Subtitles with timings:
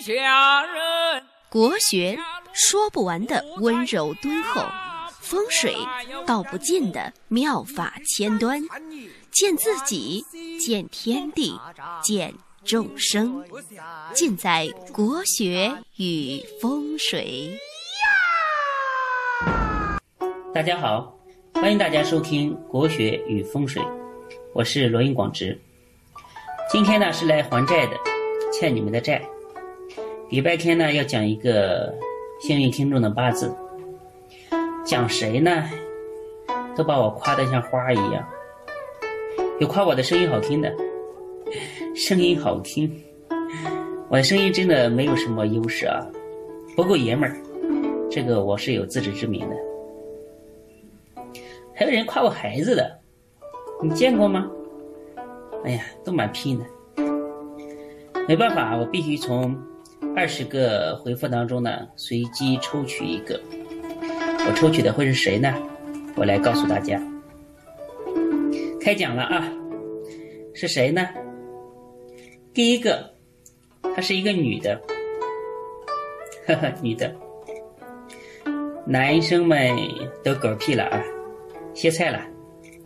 [0.00, 1.22] 下人。
[1.48, 2.18] 国学
[2.52, 4.62] 说不完的温柔敦厚，
[5.20, 5.76] 风水
[6.26, 8.60] 道不尽的妙法千端，
[9.30, 10.24] 见自己，
[10.58, 11.58] 见天地，
[12.02, 12.34] 见
[12.64, 13.44] 众生，
[14.12, 17.56] 尽在国学与风水。
[20.52, 21.16] 大家好，
[21.54, 23.80] 欢迎大家收听《国学与风水》，
[24.52, 25.60] 我是罗云广直。
[26.70, 27.96] 今天呢是来还债的，
[28.52, 29.24] 欠你们的债。
[30.30, 31.94] 礼拜天呢要讲一个
[32.40, 33.54] 幸运听众的八字，
[34.84, 35.64] 讲谁呢？
[36.74, 38.26] 都把我夸得像花一样。
[39.60, 40.74] 有夸我的声音好听的，
[41.94, 42.90] 声音好听，
[44.08, 46.04] 我的声音真的没有什么优势啊，
[46.74, 47.36] 不够爷们儿，
[48.10, 49.56] 这个我是有自知之明的。
[51.74, 52.98] 还有人夸我孩子的，
[53.82, 54.50] 你见过吗？
[55.64, 56.64] 哎呀，都蛮拼的。
[58.26, 59.54] 没办法，我必须从。
[60.16, 63.40] 二十个回复当中呢，随机抽取一个。
[64.46, 65.52] 我抽取的会是谁呢？
[66.14, 67.02] 我来告诉大家。
[68.80, 69.52] 开讲了啊，
[70.54, 71.04] 是谁呢？
[72.52, 73.10] 第一个，
[73.94, 74.80] 她是一个女的，
[76.46, 77.12] 呵呵，女的。
[78.86, 79.76] 男生们
[80.22, 81.02] 都嗝屁了啊，
[81.74, 82.20] 歇菜了，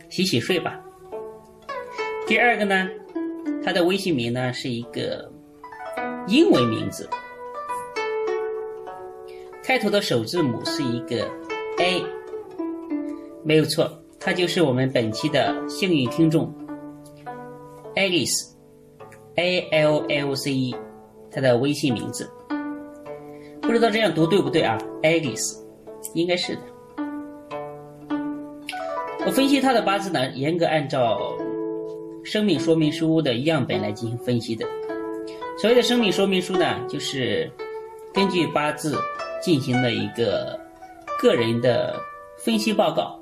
[0.08, 0.81] 洗洗睡吧。
[2.27, 2.88] 第二个呢，
[3.62, 5.31] 他的微信名呢是一个。
[6.28, 7.08] 英文名字
[9.69, 11.28] 开头的首字母是一个
[11.78, 12.02] A，
[13.44, 13.86] 没有错，
[14.19, 16.50] 它就是我们本期的幸运听众
[17.94, 20.75] Alice，A L L C E，
[21.30, 22.27] 它的微信名字，
[23.60, 25.58] 不知道这样读对不对啊？Alice，
[26.14, 26.62] 应该是的。
[29.27, 31.36] 我分析她的八字呢，严格按照
[32.25, 34.64] 生命说明书的样本来进行分析的。
[35.58, 37.53] 所谓的生命说明书呢，就是
[38.12, 38.98] 根据八字
[39.41, 40.59] 进行的一个
[41.20, 41.98] 个人的
[42.39, 43.19] 分析报告，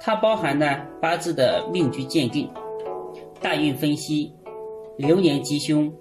[0.00, 2.48] 它包含呢八字的命局鉴定、
[3.40, 4.30] 大运分析、
[4.98, 5.92] 流年吉凶、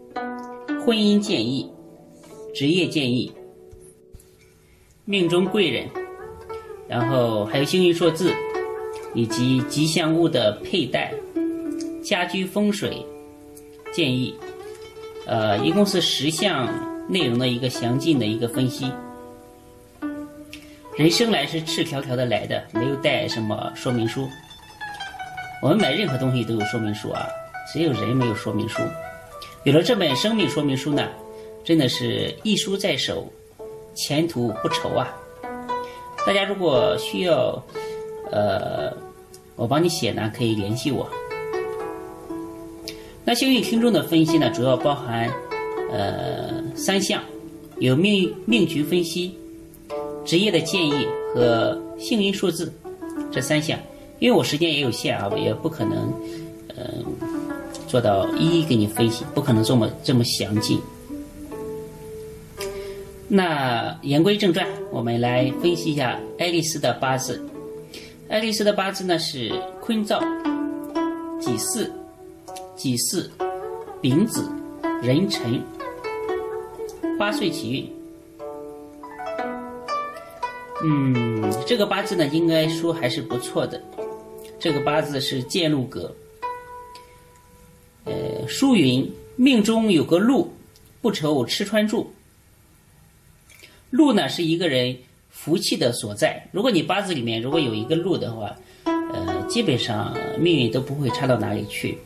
[0.86, 1.72] 婚姻建议、
[2.54, 3.32] 职业建议、
[5.06, 5.88] 命中贵人，
[6.88, 8.34] 然后还有幸运数字
[9.14, 11.14] 以及吉祥物的佩戴、
[12.04, 13.06] 家居风水
[13.94, 14.36] 建议。
[15.28, 16.68] 呃，一共是十项
[17.08, 18.92] 内容的一个详尽的一个分析。
[20.98, 24.28] 人生来是赤条条的来的，没有带什么说明书。
[25.62, 27.28] 我们买任何东西都有说明书啊，
[27.74, 28.82] 只有人没有说明书。
[29.64, 31.10] 有了这本生命说明书呢，
[31.64, 33.28] 真的是一书在手，
[33.94, 35.14] 前途不愁啊！
[36.26, 37.62] 大家如果需要，
[38.32, 38.96] 呃，
[39.56, 41.10] 我帮你写呢，可以联系我。
[43.24, 45.30] 那幸运听众的分析呢，主要包含，
[45.92, 47.22] 呃，三项，
[47.80, 49.36] 有命命局分析、
[50.26, 52.72] 职业的建议和幸运数字
[53.32, 53.80] 这三项。
[54.20, 56.14] 因为我时间也有限啊，也不可能，
[56.76, 57.06] 嗯，
[57.88, 60.80] 做到一一给你分析，不可能这么这么详尽。
[63.28, 67.44] 那言归正传，我们来分析一下爱丽丝的八字。
[68.30, 70.20] 爱丽丝的八字呢是坤兆
[71.40, 71.90] 己巳。
[72.76, 73.32] 己巳、
[74.02, 74.52] 丙子、
[75.02, 75.64] 壬辰，
[77.18, 77.92] 八岁起运。
[80.84, 83.82] 嗯，这个八字呢，应该说还是不错的。
[84.60, 86.14] 这个八字是建禄格。
[88.04, 90.54] 呃，书云：“命中有个禄，
[91.02, 92.14] 不愁吃穿住。”
[93.90, 94.98] 禄呢，是一个人
[95.30, 96.48] 福气的所在。
[96.52, 101.98] 如果你八字里面如果有一个禄的话，呃，基本上命运都不会差到哪里去。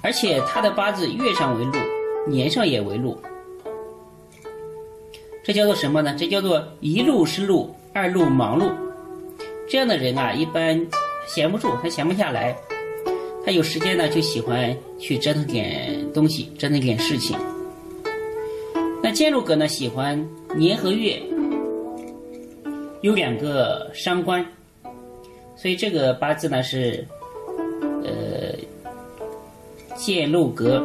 [0.00, 1.72] 而且他的八字月上为禄，
[2.26, 3.20] 年上也为禄，
[5.42, 6.14] 这叫做什么呢？
[6.18, 8.70] 这叫做一路是路，二路忙碌。
[9.68, 10.80] 这样的人啊，一般
[11.26, 12.56] 闲不住，他闲不下来，
[13.44, 17.36] 他有时间呢，就喜欢去折腾点东西，折腾点事情。
[19.02, 21.20] 那建筑格呢，喜欢年和月
[23.00, 24.46] 有两个伤官，
[25.56, 27.06] 所以这个八字呢是。
[28.04, 28.58] 呃
[29.94, 30.82] 建禄格，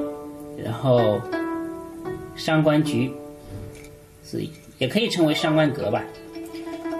[0.63, 1.19] 然后
[2.35, 3.11] 伤官局，
[4.29, 4.45] 是
[4.77, 6.03] 也可以称为伤官格吧。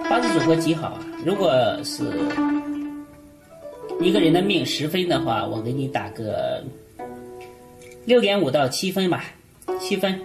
[0.08, 1.06] 八字组合极好啊！
[1.24, 1.52] 如果
[1.84, 2.04] 是
[4.00, 6.64] 一个人的命十分的话，我给你打个
[8.06, 9.24] 六点五到七分吧，
[9.78, 10.18] 七分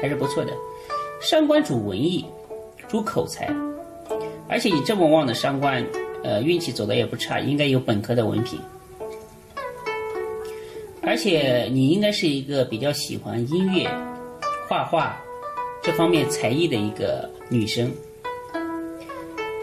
[0.00, 0.52] 还是不错的。
[1.20, 2.24] 伤官主文艺，
[2.86, 3.52] 主口才，
[4.48, 5.84] 而且你这么旺的伤官，
[6.22, 8.60] 呃，运气走的也不差，应该有本科的文凭。
[11.02, 13.90] 而且你应该是一个比较喜欢音乐、
[14.68, 15.16] 画画
[15.86, 17.88] 这方面才艺的一个女生。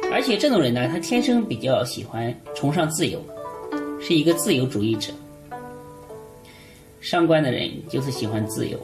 [0.10, 3.22] 而且这种人呢，他天生比较喜欢崇尚自由，
[4.00, 5.12] 是一个自由主义者。
[7.02, 8.80] 上官的人就是喜欢自由，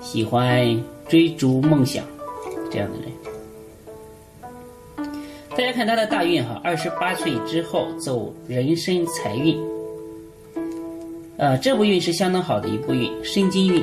[0.00, 0.64] 喜欢
[1.08, 2.04] 追逐梦想
[2.70, 3.10] 这样的人。
[5.50, 9.60] 大家看他的大运哈，二十八岁之后走人生财运，
[11.38, 13.82] 呃，这部运是相当好的一部运，身金运，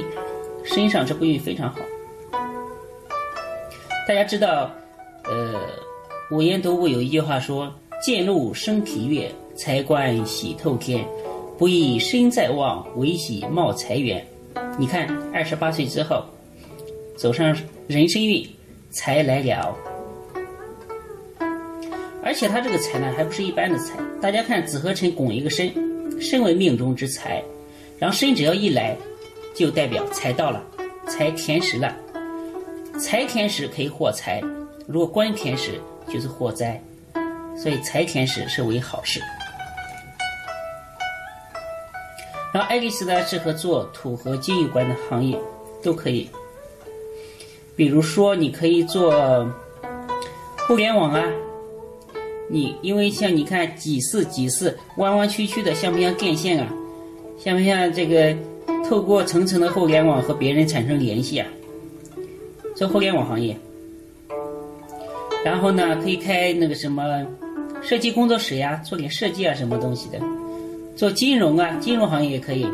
[0.64, 1.80] 身上这部运非常好。
[4.08, 4.72] 大家知道，
[5.24, 5.60] 呃，
[6.30, 7.74] 五言读物有一句话说
[8.06, 11.04] ：“见禄生体月，财官喜透天。”
[11.58, 14.24] 不以身在旺，唯喜冒财源。
[14.78, 16.24] 你看，二十八岁之后，
[17.18, 17.58] 走上
[17.88, 18.48] 人生运，
[18.92, 19.76] 财来了。
[22.22, 23.98] 而且他这个财呢，还不是一般的财。
[24.22, 25.72] 大家看，子和辰拱一个身，
[26.22, 27.44] 身为命中之财，
[27.98, 28.96] 然后身只要一来，
[29.56, 30.64] 就代表财到了，
[31.08, 31.96] 财填实了。
[32.98, 34.42] 财天时可以获财，
[34.88, 35.82] 如果官天时
[36.12, 36.82] 就是获灾，
[37.58, 39.20] 所以财天时是为好事。
[42.54, 45.38] 然后爱丽丝呢，适合做土和金有关的行业，
[45.84, 46.30] 都可以。
[47.76, 49.46] 比如说，你可以做
[50.66, 51.22] 互联网啊，
[52.50, 56.72] 你因为像你看几次几次弯弯曲曲的，像不像电线啊？
[57.38, 58.34] 像不像这个
[58.88, 61.48] 透过层层的互联网和别人产生联系啊？
[62.76, 63.58] 做互联网行业。
[65.44, 67.26] 然后呢，可以开那个什么
[67.82, 70.20] 设计工作室呀，做点设计啊，什么东西的。
[70.96, 72.66] 做金融啊，金融行业也可以，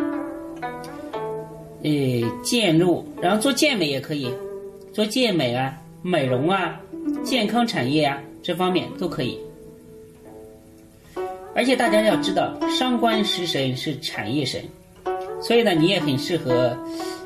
[1.83, 4.31] 呃，建筑，然后做健美也可以，
[4.93, 6.79] 做健美啊、美容啊、
[7.23, 9.37] 健康产业啊，这方面都可以。
[11.53, 14.61] 而且大家要知道，伤官食神是产业神，
[15.41, 16.77] 所以呢，你也很适合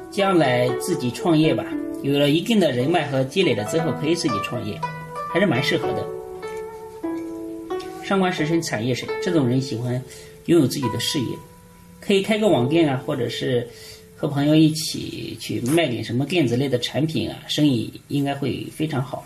[0.09, 1.63] 将来自己创业吧。
[2.05, 4.79] 有了一定的人脉和积累了之后，可以自己创业，
[5.33, 6.07] 还是蛮适合的。
[8.03, 9.99] 上官食神产业神，这种人喜欢。
[10.45, 11.25] 拥有自己的事业，
[11.99, 13.67] 可以开个网店啊，或者是
[14.15, 19.25] 和朋友一起去卖点什么电子类的产品啊，生意应该会非常好。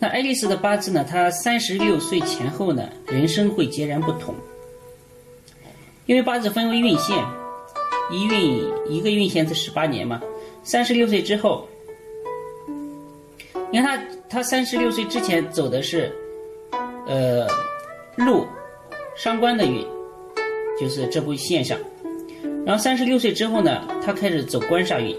[0.00, 1.04] 那爱丽丝的八字呢？
[1.08, 4.34] 她三十六岁前后呢，人生会截然不同。
[6.06, 7.16] 因为八字分为运线，
[8.10, 10.20] 一运一个运线是十八年嘛，
[10.68, 11.66] 三十六岁之后，
[13.72, 13.98] 你看
[14.28, 16.12] 他，他三十六岁之前走的是，
[17.06, 17.48] 呃，
[18.16, 18.46] 禄。
[19.16, 19.82] 伤官的运，
[20.78, 21.76] 就是这部线上。
[22.66, 25.16] 然后三十六岁之后呢，他开始走官煞运。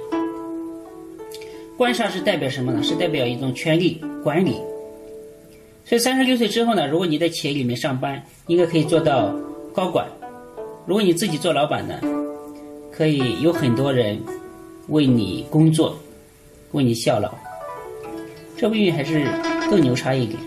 [1.75, 2.83] 官煞是代表什么呢？
[2.83, 4.53] 是代表一种权力管理。
[5.83, 9.35] 所以三十六岁之后呢，如果你在企业里面上班，应该可以做到
[9.73, 10.07] 高管。
[10.85, 11.99] 如果你自己做老板呢，
[12.91, 14.17] 可以有很多人
[14.89, 15.97] 为你工作，
[16.73, 17.33] 为你效劳。
[18.57, 19.25] 这部运还是
[19.69, 20.39] 更牛叉一点，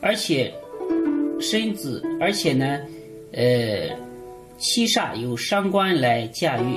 [0.00, 0.52] 而且。
[1.40, 2.80] 身子，而且呢，
[3.30, 3.96] 呃，
[4.58, 6.76] 七煞由伤官来驾驭，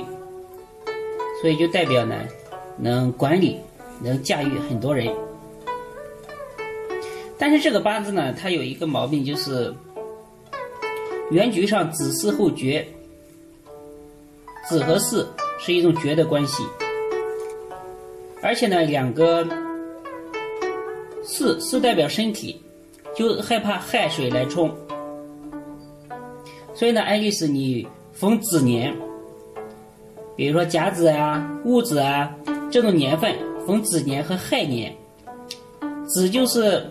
[1.40, 2.14] 所以就代表呢，
[2.78, 3.58] 能管理，
[4.00, 5.12] 能驾驭很多人。
[7.36, 9.74] 但是这个八字呢，它有一个毛病，就是
[11.32, 12.86] 原局上子巳后绝，
[14.68, 15.26] 子和巳
[15.64, 16.62] 是一种绝的关系，
[18.42, 19.46] 而且呢，两个
[21.24, 22.60] 巳巳代表身体。
[23.14, 24.74] 就害怕亥水来冲，
[26.72, 28.90] 所以呢，爱丽丝，你逢子年，
[30.34, 32.34] 比如说甲子啊、戊子啊
[32.70, 34.96] 这种年份，逢子年和亥年，
[36.06, 36.90] 子就是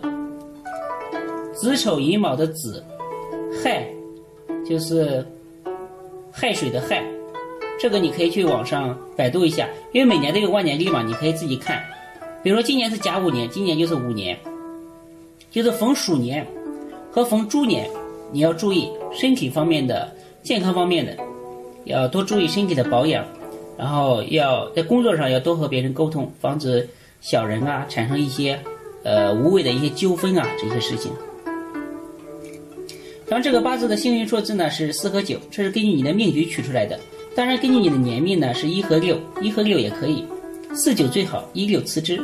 [1.53, 2.85] 子丑寅卯的子，
[3.63, 3.83] 亥
[4.63, 5.25] 就是
[6.31, 7.03] 亥水的亥，
[7.81, 11.81] 这个你可以去网上百度一下，因为每年都有万年历嘛，你可以自己看。
[12.43, 14.37] 比如说今年是甲午年，今年就是五年。
[15.49, 16.45] 就是逢鼠年
[17.11, 17.89] 和逢猪年，
[18.31, 21.17] 你要注意身体方面的健康方面的，
[21.85, 23.25] 要多注意身体的保养，
[23.79, 26.87] 然后要在工作上要多和别人沟通，防止
[27.19, 28.59] 小人啊产生一些
[29.03, 31.11] 呃无谓的一些纠纷啊这些事情。
[33.27, 36.99] 然后这个八字的幸运数字呢是四和九，这是根据你的命局取出来的。
[37.35, 40.27] 当然根据你的年命呢是一和六，一和六也可以，
[40.75, 42.21] 四九最好，一六次之。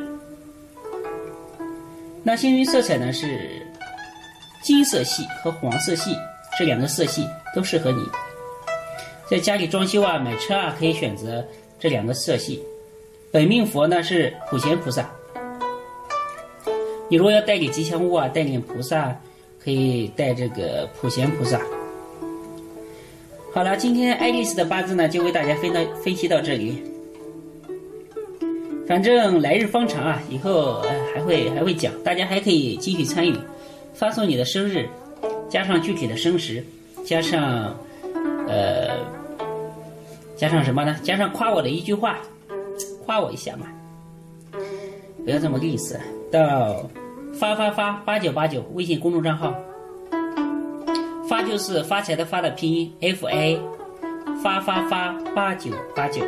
[2.23, 3.65] 那幸运色彩呢是
[4.61, 6.13] 金色系和黄色系
[6.59, 8.03] 这两个色系都适合你，
[9.29, 11.45] 在家里装修啊、买车啊可以选择
[11.79, 12.61] 这两个色系。
[13.31, 15.09] 本命佛呢是普贤菩萨，
[17.09, 19.17] 你如果要带给吉祥物啊、带点菩萨，
[19.63, 21.61] 可以带这个普贤菩萨。
[23.57, 26.79] 好了，今天爱丽丝的八字呢，就为大家分到分析到这里。
[28.87, 30.79] 反正来日方长啊，以后
[31.11, 33.35] 还会还会讲，大家还可以继续参与，
[33.95, 34.87] 发送你的生日，
[35.49, 36.63] 加上具体的生时，
[37.03, 37.75] 加上
[38.47, 38.99] 呃，
[40.35, 40.95] 加上什么呢？
[41.01, 42.19] 加上夸我的一句话，
[43.07, 43.65] 夸我一下嘛，
[45.25, 45.97] 不要这么吝啬。
[46.31, 46.87] 到
[47.33, 49.51] 发发发八九八九微信公众账号，
[51.29, 53.59] 发就是发财的发的拼音 F A，
[54.41, 56.21] 发发发八九八九。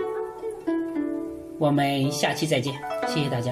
[1.58, 2.74] 我们下期再见，
[3.08, 3.52] 谢谢大家。